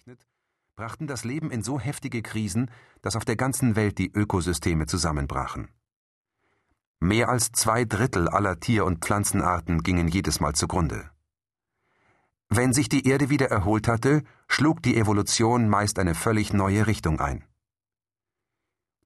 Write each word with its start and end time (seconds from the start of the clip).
bezeichnet, 0.00 0.26
brachten 0.76 1.06
das 1.06 1.24
Leben 1.24 1.50
in 1.50 1.62
so 1.62 1.78
heftige 1.78 2.22
Krisen, 2.22 2.70
dass 3.02 3.16
auf 3.16 3.26
der 3.26 3.36
ganzen 3.36 3.76
Welt 3.76 3.98
die 3.98 4.10
Ökosysteme 4.10 4.86
zusammenbrachen. 4.86 5.68
Mehr 7.00 7.28
als 7.28 7.52
zwei 7.52 7.84
Drittel 7.84 8.28
aller 8.28 8.60
Tier- 8.60 8.86
und 8.86 9.04
Pflanzenarten 9.04 9.82
gingen 9.82 10.08
jedes 10.08 10.40
Mal 10.40 10.54
zugrunde. 10.54 11.10
Wenn 12.48 12.72
sich 12.72 12.88
die 12.88 13.06
Erde 13.06 13.28
wieder 13.28 13.50
erholt 13.50 13.88
hatte, 13.88 14.22
schlug 14.48 14.82
die 14.82 14.96
Evolution 14.96 15.68
meist 15.68 15.98
eine 15.98 16.14
völlig 16.14 16.52
neue 16.52 16.86
Richtung 16.86 17.20
ein. 17.20 17.44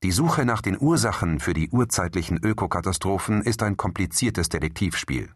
Die 0.03 0.13
Suche 0.13 0.45
nach 0.45 0.63
den 0.63 0.81
Ursachen 0.81 1.41
für 1.41 1.55
die 1.55 1.71
urzeitlichen 1.71 2.39
Ökokatastrophen 2.39 3.43
ist 3.43 3.63
ein 3.63 3.77
kompliziertes 3.77 4.49
Detektivspiel. 4.49 5.35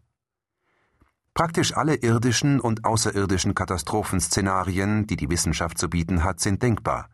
Praktisch 1.39 1.77
alle 1.77 1.95
irdischen 1.95 2.59
und 2.59 2.83
außerirdischen 2.83 3.55
Katastrophenszenarien, 3.55 5.07
die 5.07 5.15
die 5.15 5.29
Wissenschaft 5.29 5.77
zu 5.77 5.89
bieten 5.89 6.25
hat, 6.25 6.41
sind 6.41 6.61
denkbar. 6.61 7.07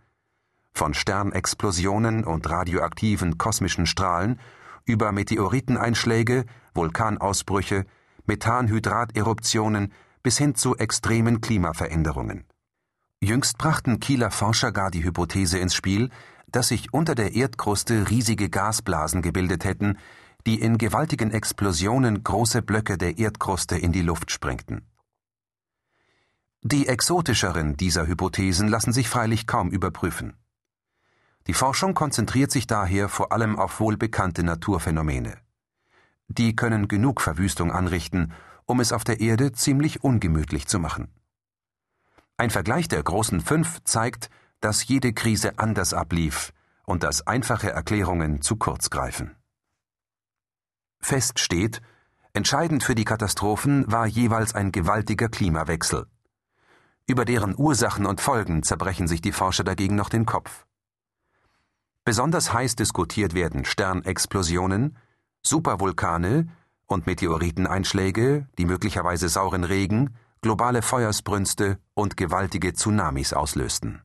Von 0.73 0.95
Sternexplosionen 0.95 2.23
und 2.23 2.49
radioaktiven 2.49 3.37
kosmischen 3.37 3.85
Strahlen 3.85 4.39
über 4.83 5.11
Meteoriteneinschläge, 5.11 6.45
Vulkanausbrüche, 6.73 7.85
Methanhydrateruptionen 8.25 9.93
bis 10.23 10.39
hin 10.39 10.55
zu 10.55 10.75
extremen 10.75 11.39
Klimaveränderungen. 11.39 12.45
Jüngst 13.21 13.59
brachten 13.59 13.99
Kieler 13.99 14.31
Forscher 14.31 14.71
gar 14.71 14.89
die 14.89 15.03
Hypothese 15.03 15.59
ins 15.59 15.75
Spiel, 15.75 16.09
dass 16.47 16.69
sich 16.69 16.91
unter 16.91 17.13
der 17.13 17.35
Erdkruste 17.35 18.09
riesige 18.09 18.49
Gasblasen 18.49 19.21
gebildet 19.21 19.65
hätten, 19.65 19.99
die 20.45 20.61
in 20.61 20.77
gewaltigen 20.77 21.31
Explosionen 21.31 22.23
große 22.23 22.61
Blöcke 22.61 22.97
der 22.97 23.17
Erdkruste 23.17 23.77
in 23.77 23.91
die 23.91 24.03
Luft 24.03 24.31
sprengten. 24.31 24.85
Die 26.61 26.87
exotischeren 26.87 27.77
dieser 27.77 28.07
Hypothesen 28.07 28.67
lassen 28.67 28.93
sich 28.93 29.09
freilich 29.09 29.47
kaum 29.47 29.69
überprüfen. 29.69 30.33
Die 31.47 31.53
Forschung 31.53 31.93
konzentriert 31.93 32.51
sich 32.51 32.65
daher 32.65 33.07
vor 33.07 33.31
allem 33.31 33.57
auf 33.59 33.79
wohlbekannte 33.79 34.43
Naturphänomene. 34.43 35.37
Die 36.27 36.55
können 36.55 36.87
genug 36.87 37.21
Verwüstung 37.21 37.71
anrichten, 37.71 38.33
um 38.65 38.79
es 38.79 38.91
auf 38.91 39.03
der 39.03 39.19
Erde 39.19 39.51
ziemlich 39.51 40.03
ungemütlich 40.03 40.67
zu 40.67 40.79
machen. 40.79 41.07
Ein 42.37 42.49
Vergleich 42.49 42.87
der 42.87 43.03
großen 43.03 43.41
fünf 43.41 43.83
zeigt, 43.83 44.29
dass 44.59 44.87
jede 44.87 45.13
Krise 45.13 45.59
anders 45.59 45.93
ablief 45.93 46.51
und 46.85 47.03
dass 47.03 47.25
einfache 47.27 47.71
Erklärungen 47.71 48.41
zu 48.41 48.55
kurz 48.55 48.89
greifen. 48.89 49.35
Fest 51.05 51.37
steht, 51.37 51.83
entscheidend 52.33 52.83
für 52.83 52.95
die 52.95 53.05
Katastrophen 53.05 53.85
war 53.91 54.07
jeweils 54.07 54.55
ein 54.55 54.71
gewaltiger 54.71 55.29
Klimawechsel. 55.29 56.07
Über 57.05 57.25
deren 57.25 57.53
Ursachen 57.55 58.07
und 58.07 58.21
Folgen 58.21 58.63
zerbrechen 58.63 59.07
sich 59.07 59.21
die 59.21 59.31
Forscher 59.31 59.63
dagegen 59.63 59.95
noch 59.95 60.09
den 60.09 60.25
Kopf. 60.25 60.65
Besonders 62.05 62.51
heiß 62.53 62.75
diskutiert 62.75 63.35
werden 63.35 63.65
Sternexplosionen, 63.65 64.97
Supervulkane 65.43 66.47
und 66.87 67.05
Meteoriteneinschläge, 67.05 68.47
die 68.57 68.65
möglicherweise 68.65 69.29
sauren 69.29 69.63
Regen, 69.63 70.15
globale 70.41 70.81
Feuersbrünste 70.81 71.77
und 71.93 72.17
gewaltige 72.17 72.73
Tsunamis 72.73 73.31
auslösten. 73.33 74.01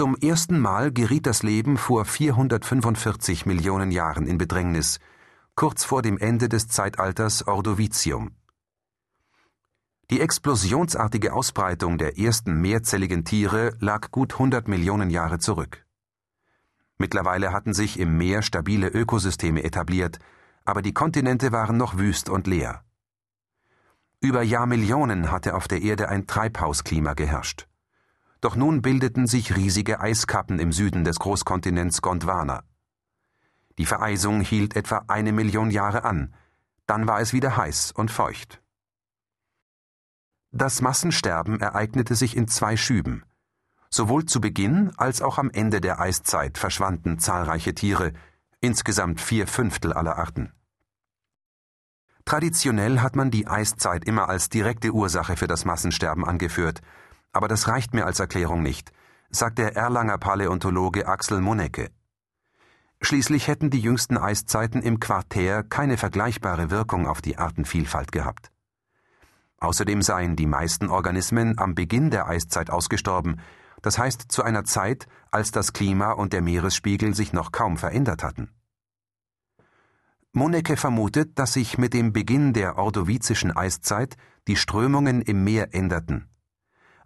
Zum 0.00 0.16
ersten 0.16 0.58
Mal 0.58 0.92
geriet 0.92 1.26
das 1.26 1.42
Leben 1.42 1.76
vor 1.76 2.06
445 2.06 3.44
Millionen 3.44 3.90
Jahren 3.90 4.26
in 4.26 4.38
Bedrängnis, 4.38 4.98
kurz 5.56 5.84
vor 5.84 6.00
dem 6.00 6.16
Ende 6.16 6.48
des 6.48 6.68
Zeitalters 6.68 7.46
Ordovizium. 7.46 8.30
Die 10.08 10.22
explosionsartige 10.22 11.34
Ausbreitung 11.34 11.98
der 11.98 12.18
ersten 12.18 12.62
mehrzelligen 12.62 13.26
Tiere 13.26 13.76
lag 13.78 14.10
gut 14.10 14.32
100 14.32 14.68
Millionen 14.68 15.10
Jahre 15.10 15.38
zurück. 15.38 15.84
Mittlerweile 16.96 17.52
hatten 17.52 17.74
sich 17.74 17.98
im 17.98 18.16
Meer 18.16 18.40
stabile 18.40 18.88
Ökosysteme 18.88 19.64
etabliert, 19.64 20.18
aber 20.64 20.80
die 20.80 20.94
Kontinente 20.94 21.52
waren 21.52 21.76
noch 21.76 21.98
wüst 21.98 22.30
und 22.30 22.46
leer. 22.46 22.84
Über 24.22 24.40
Jahrmillionen 24.42 25.30
hatte 25.30 25.54
auf 25.54 25.68
der 25.68 25.82
Erde 25.82 26.08
ein 26.08 26.26
Treibhausklima 26.26 27.12
geherrscht. 27.12 27.66
Doch 28.40 28.56
nun 28.56 28.80
bildeten 28.80 29.26
sich 29.26 29.56
riesige 29.56 30.00
Eiskappen 30.00 30.58
im 30.58 30.72
Süden 30.72 31.04
des 31.04 31.18
Großkontinents 31.18 32.00
Gondwana. 32.00 32.62
Die 33.78 33.86
Vereisung 33.86 34.40
hielt 34.40 34.76
etwa 34.76 35.04
eine 35.08 35.32
Million 35.32 35.70
Jahre 35.70 36.04
an, 36.04 36.34
dann 36.86 37.06
war 37.06 37.20
es 37.20 37.32
wieder 37.32 37.56
heiß 37.56 37.92
und 37.92 38.10
feucht. 38.10 38.60
Das 40.52 40.82
Massensterben 40.82 41.60
ereignete 41.60 42.14
sich 42.16 42.36
in 42.36 42.48
zwei 42.48 42.76
Schüben. 42.76 43.24
Sowohl 43.90 44.24
zu 44.24 44.40
Beginn 44.40 44.92
als 44.96 45.22
auch 45.22 45.38
am 45.38 45.50
Ende 45.50 45.80
der 45.80 46.00
Eiszeit 46.00 46.58
verschwanden 46.58 47.18
zahlreiche 47.18 47.74
Tiere, 47.74 48.12
insgesamt 48.60 49.20
vier 49.20 49.46
Fünftel 49.46 49.92
aller 49.92 50.16
Arten. 50.16 50.52
Traditionell 52.24 53.00
hat 53.00 53.16
man 53.16 53.30
die 53.30 53.46
Eiszeit 53.46 54.04
immer 54.04 54.28
als 54.28 54.48
direkte 54.48 54.92
Ursache 54.92 55.36
für 55.36 55.46
das 55.46 55.64
Massensterben 55.64 56.24
angeführt, 56.24 56.80
aber 57.32 57.48
das 57.48 57.68
reicht 57.68 57.94
mir 57.94 58.06
als 58.06 58.20
Erklärung 58.20 58.62
nicht, 58.62 58.92
sagt 59.30 59.58
der 59.58 59.76
Erlanger 59.76 60.18
Paläontologe 60.18 61.06
Axel 61.06 61.40
Monecke. 61.40 61.90
Schließlich 63.00 63.48
hätten 63.48 63.70
die 63.70 63.80
jüngsten 63.80 64.18
Eiszeiten 64.18 64.82
im 64.82 65.00
Quartär 65.00 65.62
keine 65.62 65.96
vergleichbare 65.96 66.70
Wirkung 66.70 67.06
auf 67.06 67.22
die 67.22 67.38
Artenvielfalt 67.38 68.12
gehabt. 68.12 68.50
Außerdem 69.58 70.02
seien 70.02 70.36
die 70.36 70.46
meisten 70.46 70.88
Organismen 70.88 71.58
am 71.58 71.74
Beginn 71.74 72.10
der 72.10 72.26
Eiszeit 72.26 72.70
ausgestorben, 72.70 73.40
das 73.82 73.98
heißt 73.98 74.30
zu 74.30 74.42
einer 74.42 74.64
Zeit, 74.64 75.06
als 75.30 75.52
das 75.52 75.72
Klima 75.72 76.12
und 76.12 76.32
der 76.32 76.42
Meeresspiegel 76.42 77.14
sich 77.14 77.32
noch 77.32 77.52
kaum 77.52 77.78
verändert 77.78 78.22
hatten. 78.22 78.50
Monecke 80.32 80.76
vermutet, 80.76 81.38
dass 81.38 81.54
sich 81.54 81.78
mit 81.78 81.94
dem 81.94 82.12
Beginn 82.12 82.52
der 82.52 82.76
ordovizischen 82.76 83.56
Eiszeit 83.56 84.16
die 84.46 84.56
Strömungen 84.56 85.22
im 85.22 85.42
Meer 85.44 85.74
änderten 85.74 86.29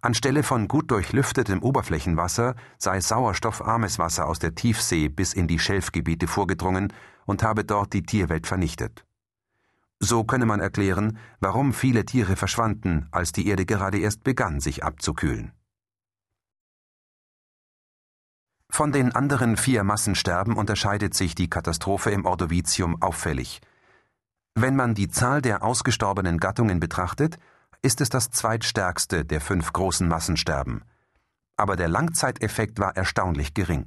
Anstelle 0.05 0.43
von 0.43 0.67
gut 0.67 0.91
durchlüftetem 0.91 1.63
Oberflächenwasser 1.63 2.55
sei 2.77 3.01
sauerstoffarmes 3.01 3.99
Wasser 3.99 4.27
aus 4.27 4.39
der 4.39 4.53
Tiefsee 4.53 5.09
bis 5.09 5.33
in 5.33 5.47
die 5.47 5.59
Schelfgebiete 5.59 6.27
vorgedrungen 6.27 6.93
und 7.25 7.43
habe 7.43 7.65
dort 7.65 7.91
die 7.93 8.03
Tierwelt 8.03 8.45
vernichtet. 8.45 9.03
So 9.99 10.23
könne 10.23 10.45
man 10.45 10.59
erklären, 10.59 11.17
warum 11.39 11.73
viele 11.73 12.05
Tiere 12.05 12.35
verschwanden, 12.35 13.07
als 13.11 13.31
die 13.31 13.47
Erde 13.47 13.65
gerade 13.65 13.97
erst 13.97 14.23
begann, 14.23 14.59
sich 14.59 14.83
abzukühlen. 14.83 15.53
Von 18.69 18.91
den 18.91 19.15
anderen 19.15 19.57
vier 19.57 19.83
Massensterben 19.83 20.55
unterscheidet 20.55 21.13
sich 21.13 21.33
die 21.33 21.49
Katastrophe 21.49 22.11
im 22.11 22.25
Ordovizium 22.25 23.01
auffällig. 23.01 23.61
Wenn 24.53 24.75
man 24.75 24.93
die 24.93 25.07
Zahl 25.07 25.41
der 25.41 25.63
ausgestorbenen 25.63 26.39
Gattungen 26.39 26.79
betrachtet, 26.79 27.37
ist 27.85 28.01
es 28.01 28.09
das 28.09 28.31
zweitstärkste 28.31 29.25
der 29.25 29.39
fünf 29.39 29.71
großen 29.71 30.07
Massensterben. 30.07 30.83
Aber 31.55 31.75
der 31.75 31.87
Langzeiteffekt 31.87 32.79
war 32.79 32.97
erstaunlich 32.97 33.53
gering. 33.53 33.85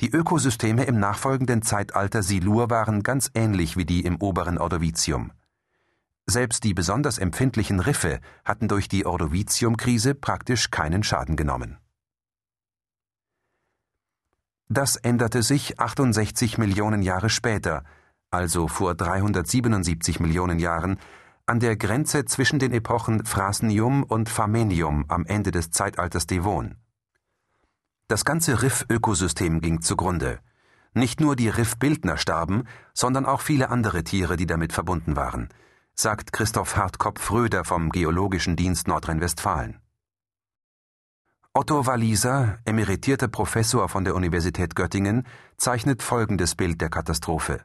Die 0.00 0.10
Ökosysteme 0.10 0.84
im 0.84 0.98
nachfolgenden 0.98 1.60
Zeitalter 1.60 2.22
Silur 2.22 2.70
waren 2.70 3.02
ganz 3.02 3.30
ähnlich 3.34 3.76
wie 3.76 3.84
die 3.84 4.06
im 4.06 4.16
oberen 4.16 4.56
Ordovizium. 4.56 5.32
Selbst 6.24 6.64
die 6.64 6.72
besonders 6.72 7.18
empfindlichen 7.18 7.78
Riffe 7.78 8.20
hatten 8.46 8.68
durch 8.68 8.88
die 8.88 9.04
Ordovizium-Krise 9.04 10.14
praktisch 10.14 10.70
keinen 10.70 11.02
Schaden 11.02 11.36
genommen. 11.36 11.76
Das 14.70 14.96
änderte 14.96 15.42
sich 15.42 15.78
68 15.78 16.56
Millionen 16.56 17.02
Jahre 17.02 17.28
später, 17.28 17.84
also 18.30 18.66
vor 18.66 18.94
377 18.94 20.20
Millionen 20.20 20.58
Jahren, 20.58 20.98
an 21.50 21.58
der 21.58 21.76
Grenze 21.76 22.24
zwischen 22.26 22.60
den 22.60 22.72
Epochen 22.72 23.24
Phrasnium 23.26 24.04
und 24.04 24.28
Pharmenium 24.28 25.04
am 25.08 25.26
Ende 25.26 25.50
des 25.50 25.72
Zeitalters 25.72 26.28
Devon. 26.28 26.76
Das 28.06 28.24
ganze 28.24 28.62
Riffökosystem 28.62 29.60
ging 29.60 29.80
zugrunde. 29.80 30.38
Nicht 30.94 31.20
nur 31.20 31.34
die 31.34 31.48
Riffbildner 31.48 32.18
starben, 32.18 32.68
sondern 32.94 33.26
auch 33.26 33.40
viele 33.40 33.68
andere 33.68 34.04
Tiere, 34.04 34.36
die 34.36 34.46
damit 34.46 34.72
verbunden 34.72 35.16
waren, 35.16 35.48
sagt 35.96 36.32
Christoph 36.32 36.76
Hartkopf-Röder 36.76 37.64
vom 37.64 37.90
Geologischen 37.90 38.54
Dienst 38.54 38.86
Nordrhein-Westfalen. 38.86 39.80
Otto 41.52 41.84
Walliser, 41.84 42.58
emeritierter 42.64 43.26
Professor 43.26 43.88
von 43.88 44.04
der 44.04 44.14
Universität 44.14 44.76
Göttingen, 44.76 45.26
zeichnet 45.56 46.04
folgendes 46.04 46.54
Bild 46.54 46.80
der 46.80 46.90
Katastrophe. 46.90 47.64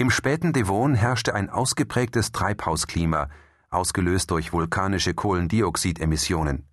Im 0.00 0.08
späten 0.08 0.54
Devon 0.54 0.94
herrschte 0.94 1.34
ein 1.34 1.50
ausgeprägtes 1.50 2.32
Treibhausklima, 2.32 3.28
ausgelöst 3.68 4.30
durch 4.30 4.50
vulkanische 4.50 5.12
Kohlendioxidemissionen. 5.12 6.66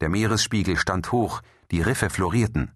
Der 0.00 0.08
Meeresspiegel 0.08 0.76
stand 0.76 1.12
hoch, 1.12 1.40
die 1.70 1.82
Riffe 1.82 2.10
florierten. 2.10 2.72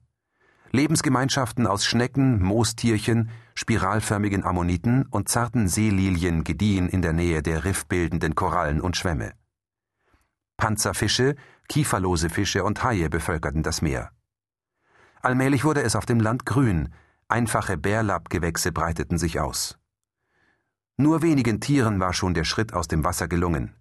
Lebensgemeinschaften 0.71 1.67
aus 1.67 1.85
Schnecken, 1.85 2.41
Moostierchen, 2.41 3.31
spiralförmigen 3.57 4.45
Ammoniten 4.45 5.05
und 5.11 5.29
zarten 5.29 5.67
Seelilien 5.67 6.45
gediehen 6.45 6.89
in 6.89 7.03
der 7.03 7.13
Nähe 7.13 7.43
der 7.43 7.65
riffbildenden 7.65 8.37
Korallen 8.37 8.81
und 8.81 8.97
Schwämme. 8.97 9.33
Panzerfische, 10.59 11.35
kieferlose 11.69 12.31
Fische 12.31 12.63
und 12.63 12.85
Haie 12.85 13.11
bevölkerten 13.11 13.65
das 13.65 13.83
Meer. 13.83 14.13
Allmählich 15.23 15.65
wurde 15.65 15.83
es 15.83 15.97
auf 15.97 16.07
dem 16.07 16.21
Land 16.21 16.47
grün, 16.47 16.95
einfache 17.27 17.77
Bärlappgewächse 17.77 18.71
breiteten 18.71 19.19
sich 19.19 19.41
aus. 19.41 19.77
Nur 21.01 21.23
wenigen 21.23 21.61
Tieren 21.61 22.01
war 22.01 22.13
schon 22.13 22.35
der 22.35 22.43
Schritt 22.43 22.75
aus 22.75 22.89
dem 22.89 23.05
Wasser 23.05 23.29
gelungen. 23.29 23.73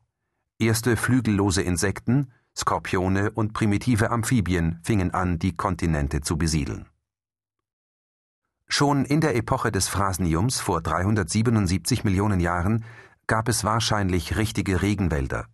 Erste 0.59 0.95
flügellose 0.95 1.63
Insekten, 1.63 2.31
Skorpione 2.55 3.31
und 3.31 3.53
primitive 3.53 4.11
Amphibien 4.11 4.79
fingen 4.83 5.15
an, 5.15 5.39
die 5.39 5.55
Kontinente 5.55 6.21
zu 6.21 6.37
besiedeln. 6.37 6.85
Schon 8.67 9.03
in 9.03 9.19
der 9.19 9.35
Epoche 9.35 9.71
des 9.71 9.87
Phrasniums 9.87 10.59
vor 10.59 10.81
377 10.81 12.03
Millionen 12.03 12.39
Jahren 12.39 12.85
gab 13.25 13.49
es 13.49 13.63
wahrscheinlich 13.63 14.37
richtige 14.37 14.83
Regenwälder. 14.83 15.47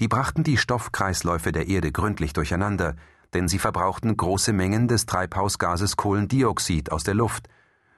Die 0.00 0.08
brachten 0.08 0.44
die 0.44 0.58
Stoffkreisläufe 0.58 1.50
der 1.50 1.68
Erde 1.68 1.92
gründlich 1.92 2.34
durcheinander, 2.34 2.94
denn 3.32 3.48
sie 3.48 3.58
verbrauchten 3.58 4.14
große 4.14 4.52
Mengen 4.52 4.86
des 4.86 5.06
Treibhausgases 5.06 5.96
Kohlendioxid 5.96 6.92
aus 6.92 7.04
der 7.04 7.14
Luft, 7.14 7.48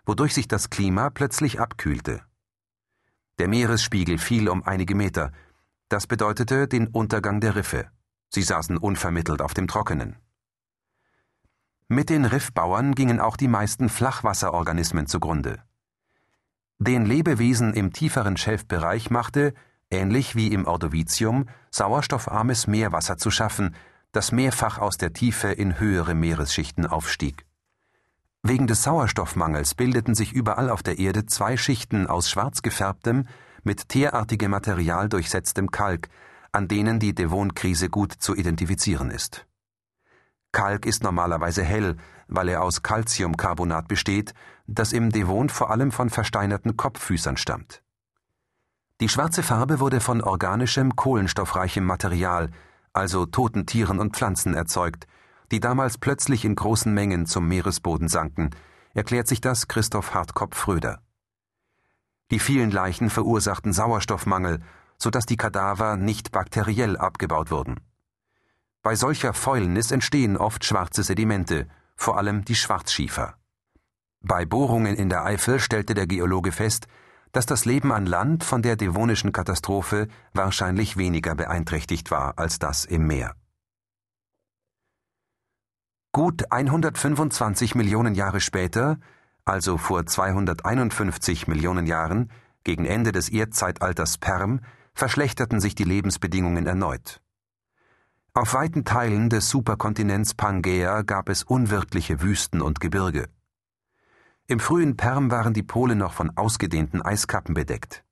wodurch 0.07 0.35
sich 0.35 0.47
das 0.47 0.71
Klima 0.71 1.11
plötzlich 1.11 1.59
abkühlte. 1.59 2.23
Der 3.41 3.49
Meeresspiegel 3.49 4.19
fiel 4.19 4.51
um 4.51 4.63
einige 4.65 4.95
Meter. 4.95 5.33
Das 5.89 6.07
bedeutete 6.07 6.69
den 6.69 6.89
Untergang 6.89 7.41
der 7.41 7.57
Riffe. 7.57 7.91
Sie 8.29 8.43
saßen 8.43 8.77
unvermittelt 8.77 9.41
auf 9.41 9.55
dem 9.55 9.67
Trockenen. 9.67 10.17
Mit 11.89 12.11
den 12.11 12.27
Riffbauern 12.27 12.95
gingen 12.95 13.19
auch 13.19 13.39
die 13.39 13.49
meisten 13.49 13.89
Flachwasserorganismen 13.89 15.07
zugrunde. 15.07 15.63
Den 16.79 17.07
Lebewesen 17.07 17.73
im 17.73 17.95
tieferen 17.95 18.37
Schelfbereich 18.37 19.09
machte, 19.09 19.55
ähnlich 19.91 20.37
wie 20.37 20.53
im 20.53 20.67
Ordovizium, 20.67 21.49
sauerstoffarmes 21.71 22.67
Meerwasser 22.67 23.17
zu 23.17 23.31
schaffen, 23.31 23.75
das 24.13 24.33
mehrfach 24.33 24.77
aus 24.77 24.99
der 24.99 25.15
Tiefe 25.15 25.49
in 25.49 25.81
höhere 25.81 26.15
Meeresschichten 26.15 26.85
aufstieg. 26.85 27.47
Wegen 28.43 28.67
des 28.67 28.83
Sauerstoffmangels 28.83 29.75
bildeten 29.75 30.15
sich 30.15 30.33
überall 30.33 30.71
auf 30.71 30.83
der 30.83 30.99
Erde 30.99 31.27
zwei 31.27 31.57
Schichten 31.57 32.07
aus 32.07 32.31
schwarz 32.31 32.63
gefärbtem, 32.63 33.27
mit 33.63 33.91
teerartigem 33.91 34.51
Material 34.51 35.09
durchsetztem 35.09 35.71
Kalk, 35.71 36.09
an 36.51 36.67
denen 36.67 36.99
die 36.99 37.15
Devon-Krise 37.15 37.91
gut 37.91 38.13
zu 38.13 38.35
identifizieren 38.35 39.11
ist. 39.11 39.47
Kalk 40.53 40.87
ist 40.87 41.03
normalerweise 41.03 41.63
hell, 41.63 41.97
weil 42.27 42.49
er 42.49 42.63
aus 42.63 42.83
Calciumcarbonat 42.83 43.87
besteht, 43.89 44.35
das 44.67 44.93
im 44.93 45.11
Devon 45.11 45.49
vor 45.49 45.71
allem 45.71 45.93
von 45.93 46.11
versteinerten 46.11 46.77
Kopffüßern 46.77 47.37
stammt. 47.37 47.83
Die 49.01 49.09
schwarze 49.09 49.43
Farbe 49.43 49.81
wurde 49.81 50.01
von 50.01 50.23
organischem, 50.23 50.97
kohlenstoffreichem 50.97 51.85
Material, 51.85 52.51
also 52.93 53.27
toten 53.27 53.67
Tieren 53.67 53.99
und 53.99 54.17
Pflanzen, 54.17 54.55
erzeugt, 54.55 55.07
die 55.51 55.61
damals 55.61 55.99
plötzlich 55.99 56.45
in 56.45 56.55
großen 56.55 56.93
Mengen 56.93 57.27
zum 57.27 57.49
Meeresboden 57.49 58.09
sanken, 58.09 58.51
erklärt 58.95 59.29
sich 59.29 59.41
das 59.41 59.69
Christoph 59.69 60.15
Hartkopf 60.15 60.57
Fröder. 60.57 61.03
Die 62.31 62.39
vielen 62.39 62.71
Leichen 62.71 63.11
verursachten 63.11 63.73
Sauerstoffmangel, 63.73 64.61
so 64.99 65.11
dass 65.11 65.27
die 65.27 65.37
Kadaver 65.37 65.97
nicht 65.97 66.31
bakteriell 66.31 66.97
abgebaut 66.97 67.51
wurden. 67.51 67.81
Bei 68.83 68.95
solcher 68.95 69.35
Fäulnis 69.35 69.91
entstehen 69.91 70.37
oft 70.37 70.65
schwarze 70.65 71.03
Sedimente, 71.03 71.67
vor 71.97 72.17
allem 72.17 72.45
die 72.45 72.55
Schwarzschiefer. 72.55 73.35
Bei 74.23 74.45
Bohrungen 74.45 74.97
in 74.97 75.09
der 75.09 75.25
Eifel 75.25 75.61
stellte 75.61 75.95
der 75.95 76.07
Geologe 76.07 76.53
fest, 76.53 76.87
dass 77.33 77.47
das 77.47 77.65
Leben 77.65 77.93
an 77.93 78.07
Land 78.07 78.45
von 78.45 78.63
der 78.63 78.77
devonischen 78.77 79.33
Katastrophe 79.33 80.09
wahrscheinlich 80.33 80.97
weniger 80.97 81.35
beeinträchtigt 81.35 82.11
war 82.11 82.39
als 82.39 82.59
das 82.59 82.85
im 82.85 83.07
Meer. 83.07 83.35
Gut 86.13 86.51
125 86.51 87.77
Millionen 87.77 88.17
Jahre 88.17 88.41
später, 88.41 88.99
also 89.45 89.79
vor 89.79 90.07
251 90.07 91.47
Millionen 91.47 91.87
Jahren, 91.87 92.33
gegen 92.65 92.85
Ende 92.85 93.13
des 93.13 93.29
Erdzeitalters 93.29 94.19
Perm, 94.19 94.59
verschlechterten 94.93 95.61
sich 95.61 95.77
die 95.77 95.85
Lebensbedingungen 95.85 96.67
erneut. 96.67 97.23
Auf 98.35 98.55
weiten 98.55 98.85
Teilen 98.85 99.31
des 99.31 99.51
Superkontinents 99.51 100.35
Pangäa 100.35 101.03
gab 101.03 101.29
es 101.29 101.45
unwirtliche 101.45 102.21
Wüsten 102.21 102.61
und 102.61 102.81
Gebirge. 102.81 103.29
Im 104.49 104.59
frühen 104.59 104.97
Perm 104.97 105.31
waren 105.31 105.55
die 105.55 105.63
Pole 105.63 105.95
noch 105.95 106.13
von 106.13 106.37
ausgedehnten 106.37 107.03
Eiskappen 107.03 107.55
bedeckt. 107.55 108.03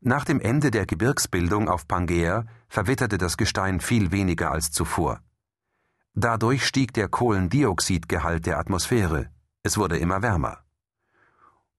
Nach 0.00 0.24
dem 0.24 0.40
Ende 0.40 0.72
der 0.72 0.86
Gebirgsbildung 0.86 1.68
auf 1.68 1.86
Pangäa 1.86 2.46
verwitterte 2.68 3.16
das 3.16 3.36
Gestein 3.36 3.78
viel 3.78 4.10
weniger 4.10 4.50
als 4.50 4.72
zuvor. 4.72 5.20
Dadurch 6.14 6.66
stieg 6.66 6.92
der 6.92 7.08
Kohlendioxidgehalt 7.08 8.46
der 8.46 8.58
Atmosphäre, 8.58 9.30
es 9.62 9.78
wurde 9.78 9.98
immer 9.98 10.22
wärmer. 10.22 10.58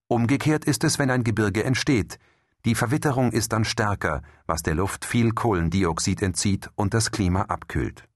Umgekehrt 0.08 0.66
ist 0.66 0.84
es, 0.84 1.00
wenn 1.00 1.10
ein 1.10 1.24
Gebirge 1.24 1.64
entsteht, 1.64 2.18
die 2.64 2.76
Verwitterung 2.76 3.32
ist 3.32 3.54
dann 3.54 3.66
stärker, 3.66 4.22
was 4.46 4.62
der 4.62 4.76
Luft 4.76 5.04
viel 5.04 5.32
Kohlendioxid 5.32 6.22
entzieht 6.22 6.70
und 6.76 6.94
das 6.94 7.12
Klima 7.12 7.44
abkühlt. 7.44 8.08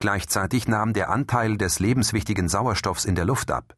Gleichzeitig 0.00 0.66
nahm 0.66 0.92
der 0.92 1.10
Anteil 1.10 1.56
des 1.56 1.78
lebenswichtigen 1.78 2.48
Sauerstoffs 2.48 3.04
in 3.04 3.14
der 3.14 3.24
Luft 3.24 3.52
ab. 3.52 3.76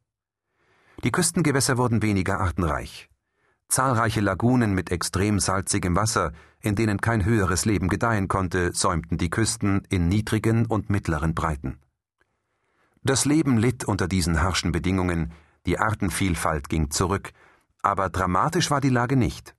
Die 1.03 1.13
Küstengewässer 1.13 1.77
wurden 1.77 2.01
weniger 2.01 2.41
artenreich. 2.41 3.11
Zahlreiche 3.69 4.21
Lagunen 4.21 4.73
mit 4.73 4.91
extrem 4.91 5.39
salzigem 5.39 5.95
Wasser, 5.97 6.33
in 6.65 6.75
denen 6.75 7.01
kein 7.01 7.25
höheres 7.25 7.67
Leben 7.67 7.89
gedeihen 7.89 8.27
konnte, 8.27 8.73
säumten 8.73 9.19
die 9.19 9.29
Küsten 9.29 9.83
in 9.91 10.09
niedrigen 10.09 10.65
und 10.65 10.89
mittleren 10.89 11.35
Breiten. 11.35 11.79
Das 13.03 13.27
Leben 13.27 13.59
litt 13.59 13.85
unter 13.85 14.09
diesen 14.09 14.43
harschen 14.43 14.73
Bedingungen, 14.73 15.33
die 15.67 15.79
Artenvielfalt 15.79 16.71
ging 16.71 16.91
zurück, 16.91 17.33
aber 17.83 18.09
dramatisch 18.09 18.71
war 18.71 18.81
die 18.81 18.89
Lage 18.89 19.17
nicht. 19.17 19.55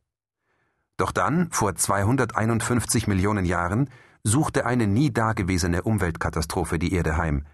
Doch 0.97 1.11
dann, 1.11 1.51
vor 1.51 1.75
251 1.75 3.05
Millionen 3.05 3.45
Jahren, 3.45 3.89
suchte 4.23 4.65
eine 4.65 4.87
nie 4.87 5.11
dagewesene 5.13 5.83
Umweltkatastrophe 5.83 6.79
die 6.79 6.93
Erde 6.93 7.17
heim, 7.17 7.45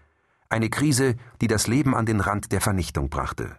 eine 0.48 0.70
Krise, 0.70 1.16
die 1.42 1.46
das 1.46 1.66
Leben 1.66 1.94
an 1.94 2.06
den 2.06 2.20
Rand 2.20 2.52
der 2.52 2.62
Vernichtung 2.62 3.10
brachte. 3.10 3.56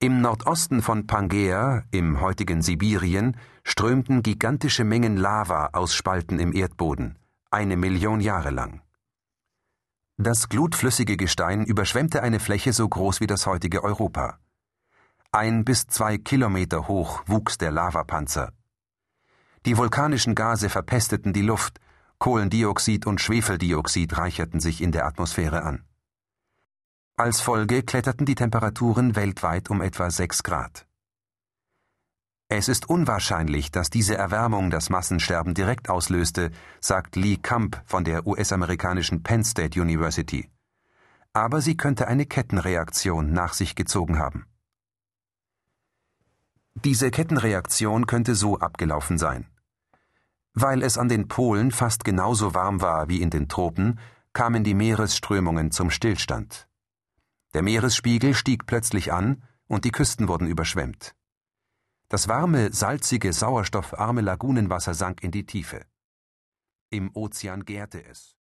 Im 0.00 0.20
Nordosten 0.20 0.82
von 0.82 1.06
Pangäa, 1.06 1.84
im 1.90 2.20
heutigen 2.20 2.62
Sibirien, 2.62 3.36
strömten 3.62 4.22
gigantische 4.22 4.84
Mengen 4.84 5.16
Lava 5.16 5.70
aus 5.72 5.94
Spalten 5.94 6.38
im 6.38 6.52
Erdboden, 6.52 7.18
eine 7.50 7.76
Million 7.76 8.20
Jahre 8.20 8.50
lang. 8.50 8.82
Das 10.16 10.48
glutflüssige 10.48 11.16
Gestein 11.16 11.64
überschwemmte 11.64 12.22
eine 12.22 12.38
Fläche 12.38 12.72
so 12.72 12.88
groß 12.88 13.20
wie 13.20 13.26
das 13.26 13.46
heutige 13.46 13.82
Europa. 13.82 14.38
Ein 15.32 15.64
bis 15.64 15.86
zwei 15.86 16.18
Kilometer 16.18 16.86
hoch 16.86 17.22
wuchs 17.26 17.58
der 17.58 17.72
Lavapanzer. 17.72 18.52
Die 19.66 19.76
vulkanischen 19.76 20.34
Gase 20.34 20.68
verpesteten 20.68 21.32
die 21.32 21.42
Luft, 21.42 21.80
Kohlendioxid 22.18 23.06
und 23.06 23.20
Schwefeldioxid 23.20 24.16
reicherten 24.16 24.60
sich 24.60 24.82
in 24.82 24.92
der 24.92 25.06
Atmosphäre 25.06 25.62
an. 25.62 25.84
Als 27.16 27.40
Folge 27.40 27.84
kletterten 27.84 28.26
die 28.26 28.34
Temperaturen 28.34 29.14
weltweit 29.14 29.70
um 29.70 29.80
etwa 29.80 30.10
sechs 30.10 30.42
Grad. 30.42 30.84
Es 32.48 32.68
ist 32.68 32.88
unwahrscheinlich, 32.88 33.70
dass 33.70 33.88
diese 33.88 34.16
Erwärmung 34.16 34.68
das 34.68 34.90
Massensterben 34.90 35.54
direkt 35.54 35.88
auslöste, 35.88 36.50
sagt 36.80 37.14
Lee 37.14 37.36
Kamp 37.36 37.80
von 37.84 38.02
der 38.02 38.26
US-amerikanischen 38.26 39.22
Penn 39.22 39.44
State 39.44 39.80
University. 39.80 40.50
Aber 41.32 41.60
sie 41.60 41.76
könnte 41.76 42.08
eine 42.08 42.26
Kettenreaktion 42.26 43.32
nach 43.32 43.54
sich 43.54 43.76
gezogen 43.76 44.18
haben. 44.18 44.46
Diese 46.74 47.12
Kettenreaktion 47.12 48.08
könnte 48.08 48.34
so 48.34 48.58
abgelaufen 48.58 49.18
sein. 49.18 49.46
Weil 50.52 50.82
es 50.82 50.98
an 50.98 51.08
den 51.08 51.28
Polen 51.28 51.70
fast 51.70 52.04
genauso 52.04 52.54
warm 52.54 52.80
war 52.80 53.08
wie 53.08 53.22
in 53.22 53.30
den 53.30 53.48
Tropen, 53.48 54.00
kamen 54.32 54.64
die 54.64 54.74
Meeresströmungen 54.74 55.70
zum 55.70 55.90
Stillstand. 55.90 56.66
Der 57.54 57.62
Meeresspiegel 57.62 58.34
stieg 58.34 58.66
plötzlich 58.66 59.12
an 59.12 59.42
und 59.68 59.84
die 59.84 59.92
Küsten 59.92 60.26
wurden 60.26 60.48
überschwemmt. 60.48 61.14
Das 62.08 62.26
warme, 62.28 62.72
salzige, 62.72 63.32
sauerstoffarme 63.32 64.20
Lagunenwasser 64.20 64.92
sank 64.92 65.22
in 65.22 65.30
die 65.30 65.46
Tiefe. 65.46 65.86
Im 66.90 67.10
Ozean 67.14 67.64
gärte 67.64 68.04
es. 68.04 68.36